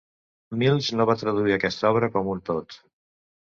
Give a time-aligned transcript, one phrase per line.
[0.61, 2.81] Mills no va traduir aquesta obra com un tot.